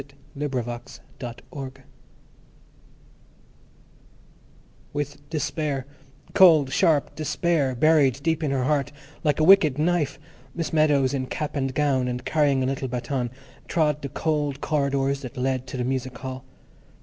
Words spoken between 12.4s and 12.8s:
a